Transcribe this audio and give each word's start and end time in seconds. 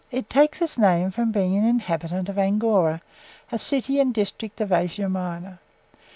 It 0.09 0.31
takes 0.31 0.59
its 0.63 0.79
name 0.79 1.11
from 1.11 1.31
being 1.31 1.55
an 1.55 1.63
inhabitant 1.63 2.27
of 2.27 2.39
Angora, 2.39 3.01
a 3.51 3.59
city 3.59 3.99
and 3.99 4.11
district 4.11 4.59
of 4.59 4.71
Asia 4.71 5.07
Minor. 5.07 5.59